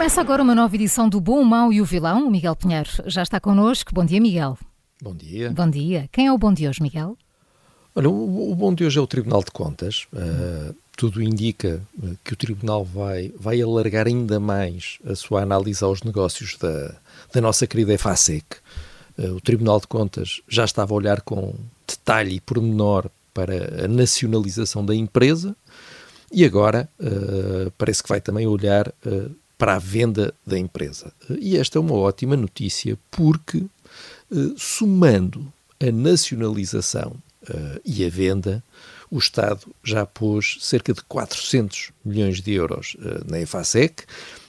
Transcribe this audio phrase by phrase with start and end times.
[0.00, 2.26] Começa agora uma nova edição do Bom, o Mau e o Vilão.
[2.26, 3.94] O Miguel Pinheiro já está connosco.
[3.94, 4.56] Bom dia, Miguel.
[5.02, 5.50] Bom dia.
[5.50, 6.08] Bom dia.
[6.10, 7.18] Quem é o bom de hoje, Miguel?
[7.94, 10.06] Olha, o, o bom de hoje é o Tribunal de Contas.
[10.10, 15.84] Uh, tudo indica eh, que o Tribunal vai, vai alargar ainda mais a sua análise
[15.84, 16.94] aos negócios da,
[17.30, 18.56] da nossa querida EFASEC.
[19.18, 21.52] Uh, o Tribunal de Contas já estava a olhar com
[21.86, 25.54] detalhe e pormenor para a nacionalização da empresa
[26.32, 28.90] e agora uh, parece que vai também olhar
[29.60, 31.12] para a venda da empresa.
[31.38, 33.66] E esta é uma ótima notícia porque,
[34.56, 37.14] somando a nacionalização
[37.84, 38.64] e a venda,
[39.10, 44.04] o Estado já pôs cerca de 400 milhões de euros uh, na EFASEC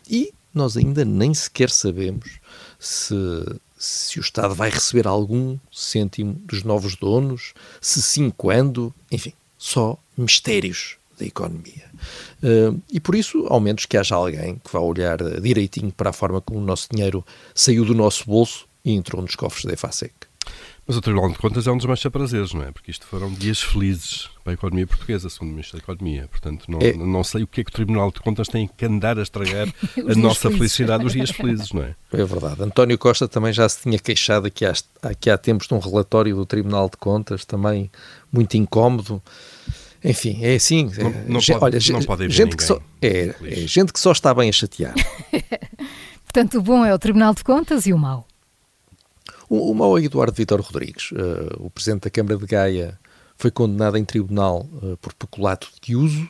[0.10, 2.40] e nós ainda nem sequer sabemos
[2.80, 3.16] se,
[3.78, 9.98] se o Estado vai receber algum cêntimo dos novos donos, se sim, quando, enfim, só
[10.16, 11.86] mistérios da economia.
[12.44, 16.14] Uh, e por isso, ao menos que haja alguém que vá olhar direitinho para a
[16.14, 20.14] forma como o nosso dinheiro saiu do nosso bolso e entrou nos cofres da EFASEC.
[20.88, 22.72] Mas o Tribunal de Contas é um dos mais prazeres, não é?
[22.72, 26.28] Porque isto foram dias felizes para a economia portuguesa, segundo o Ministro da Economia.
[26.28, 26.94] Portanto, não, é.
[26.94, 29.68] não sei o que é que o Tribunal de Contas tem que andar a estragar
[29.96, 30.58] a nossa felizes.
[30.58, 31.96] felicidade dos dias felizes, não é?
[32.12, 32.64] É verdade.
[32.64, 36.36] António Costa também já se tinha queixado aqui há, aqui há tempos de um relatório
[36.36, 37.92] do Tribunal de Contas, também
[38.32, 39.22] muito incómodo.
[40.04, 40.90] Enfim, é assim.
[40.98, 44.12] Não, não é, pode, olha, não pode gente que só, é, é, gente que só
[44.12, 44.94] está bem a chatear.
[46.24, 48.26] Portanto, o bom é o Tribunal de Contas e o mau.
[49.50, 52.98] O, o mau é Eduardo Vitor Rodrigues, uh, o Presidente da Câmara de Gaia,
[53.42, 56.30] foi condenado em tribunal uh, por peculato de uso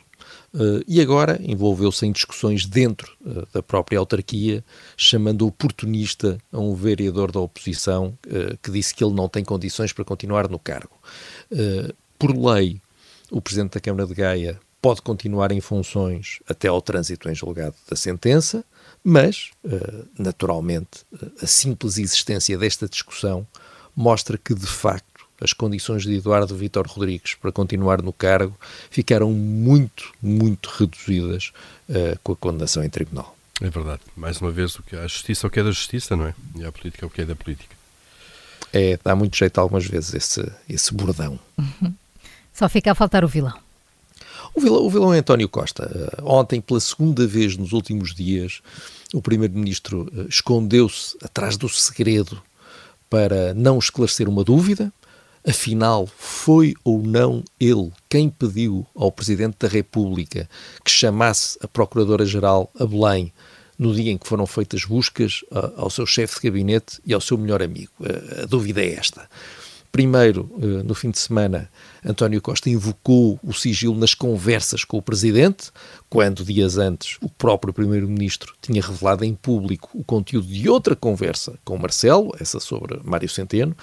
[0.54, 4.64] uh, e agora envolveu-se em discussões dentro uh, da própria autarquia,
[4.96, 8.16] chamando oportunista a um vereador da oposição
[8.62, 10.96] que disse que ele não tem condições para continuar no cargo.
[12.18, 12.80] por lei,
[13.32, 17.74] o Presidente da Câmara de Gaia pode continuar em funções até ao trânsito em julgado
[17.88, 18.64] da sentença,
[19.02, 21.06] mas, uh, naturalmente,
[21.40, 23.46] a simples existência desta discussão
[23.96, 28.56] mostra que, de facto, as condições de Eduardo Vitor Rodrigues para continuar no cargo
[28.90, 31.52] ficaram muito, muito reduzidas
[31.88, 33.36] uh, com a condenação em tribunal.
[33.60, 34.02] É verdade.
[34.16, 36.34] Mais uma vez, o que a justiça é o que é da justiça, não é?
[36.56, 37.74] E a política é o que é da política.
[38.72, 41.38] É, dá muito jeito algumas vezes esse, esse bordão.
[41.56, 41.94] Uhum.
[42.52, 43.54] Só fica a faltar o vilão.
[44.54, 46.20] O vilão, o vilão é António Costa.
[46.20, 48.60] Uh, ontem, pela segunda vez nos últimos dias,
[49.14, 52.42] o Primeiro-Ministro uh, escondeu-se atrás do segredo
[53.08, 54.92] para não esclarecer uma dúvida.
[55.46, 60.48] Afinal, foi ou não ele quem pediu ao Presidente da República
[60.84, 63.32] que chamasse a Procuradora-Geral a Belém
[63.78, 67.20] no dia em que foram feitas buscas uh, ao seu chefe de gabinete e ao
[67.22, 67.90] seu melhor amigo?
[68.42, 69.28] a dúvida é esta.
[69.92, 71.70] Primeiro, eh, no fim de semana,
[72.02, 75.70] António Costa invocou o sigilo nas conversas com o Presidente,
[76.08, 81.58] quando, dias antes, o próprio Primeiro-Ministro tinha revelado em público o conteúdo de outra conversa
[81.62, 83.76] com Marcelo, essa sobre Mário Centeno,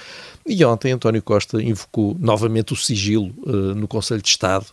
[0.48, 4.66] e ontem António Costa invocou novamente o sigilo uh, no Conselho de Estado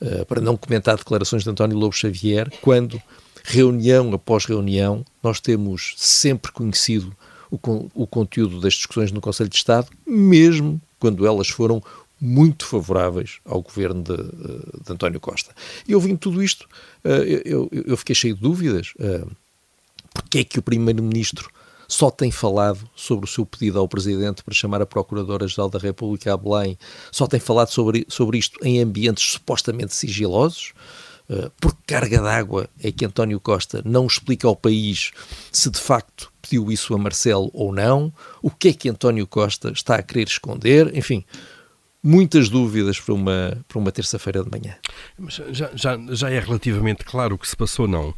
[0.00, 3.00] uh, para não comentar declarações de António Lobo Xavier, quando,
[3.44, 7.16] reunião após reunião, nós temos sempre conhecido
[7.54, 11.82] o, o conteúdo das discussões no Conselho de Estado, mesmo quando elas foram
[12.20, 15.54] muito favoráveis ao governo de, de António Costa.
[15.86, 16.66] E ouvindo tudo isto,
[17.04, 18.94] eh, eu, eu, fiquei cheio de dúvidas.
[18.98, 19.26] Eh,
[20.14, 21.50] porque é que o Primeiro-Ministro
[21.88, 26.32] só tem falado sobre o seu pedido ao Presidente para chamar a Procuradora-Geral da República
[26.32, 26.78] a Belém,
[27.12, 30.72] só tem falado sobre, sobre isto em ambientes supostamente sigilosos?
[31.28, 35.10] Uh, por carga d'água é que António Costa não explica ao país
[35.50, 38.12] se de facto pediu isso a Marcelo ou não,
[38.42, 41.24] o que é que António Costa está a querer esconder, enfim,
[42.02, 44.76] muitas dúvidas para uma, para uma terça-feira de manhã.
[45.18, 48.14] Mas já, já, já é relativamente claro o que se passou, não?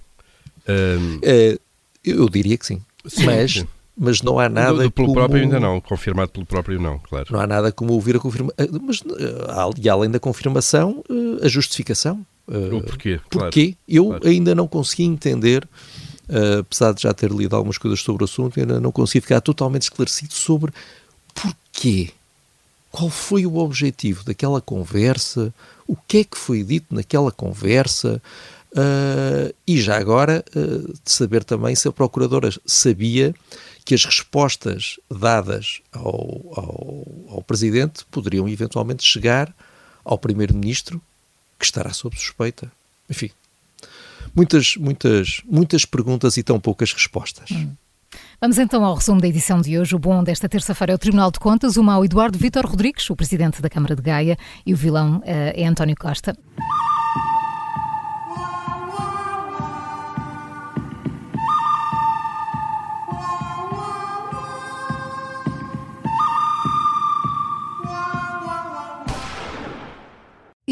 [0.68, 1.16] Um...
[1.18, 1.60] Uh,
[2.04, 3.52] eu diria que sim, sim mas...
[3.52, 3.68] Sim.
[3.98, 4.74] Mas não há nada.
[4.74, 5.20] Do, do, pelo como...
[5.20, 7.28] próprio ainda não, confirmado pelo próprio não, claro.
[7.30, 8.54] Não há nada como ouvir a confirmação.
[8.58, 11.02] Eh, mas, eh, e além da confirmação,
[11.40, 12.22] a justificação.
[12.48, 13.20] O porquê?
[13.28, 13.66] Porquê?
[13.66, 13.78] Claro.
[13.88, 14.28] Eu claro.
[14.28, 15.66] ainda não consegui entender
[16.28, 19.40] uh, apesar de já ter lido algumas coisas sobre o assunto, ainda não consigo ficar
[19.40, 20.72] totalmente esclarecido sobre
[21.34, 22.10] porquê.
[22.90, 25.52] qual foi o objetivo daquela conversa,
[25.86, 28.22] o que é que foi dito naquela conversa,
[28.72, 33.34] uh, e já agora uh, de saber também se a Procuradora sabia
[33.84, 37.06] que as respostas dadas ao, ao,
[37.36, 39.54] ao Presidente poderiam eventualmente chegar
[40.04, 41.00] ao Primeiro-Ministro,
[41.58, 42.70] que estará sob suspeita.
[43.08, 43.30] Enfim,
[44.34, 47.50] muitas, muitas, muitas perguntas e tão poucas respostas.
[47.50, 47.72] Hum.
[48.40, 49.94] Vamos então ao resumo da edição de hoje.
[49.94, 53.16] O bom desta terça-feira é o Tribunal de Contas, o mau Eduardo Vitor Rodrigues, o
[53.16, 56.36] presidente da Câmara de Gaia, e o vilão uh, é António Costa.